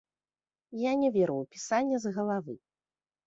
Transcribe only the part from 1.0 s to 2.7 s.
не веру ў пісанне з галавы.